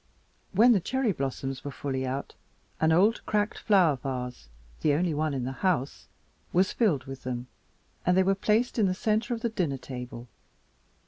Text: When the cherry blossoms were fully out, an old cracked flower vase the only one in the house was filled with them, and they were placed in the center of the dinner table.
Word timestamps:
When 0.51 0.71
the 0.71 0.79
cherry 0.79 1.11
blossoms 1.11 1.63
were 1.63 1.69
fully 1.69 2.07
out, 2.07 2.33
an 2.79 2.91
old 2.91 3.23
cracked 3.27 3.59
flower 3.59 3.97
vase 3.97 4.49
the 4.81 4.95
only 4.95 5.13
one 5.13 5.31
in 5.35 5.43
the 5.43 5.51
house 5.51 6.07
was 6.51 6.73
filled 6.73 7.03
with 7.03 7.21
them, 7.21 7.45
and 8.03 8.17
they 8.17 8.23
were 8.23 8.33
placed 8.33 8.79
in 8.79 8.87
the 8.87 8.95
center 8.95 9.31
of 9.35 9.41
the 9.41 9.49
dinner 9.49 9.77
table. 9.77 10.27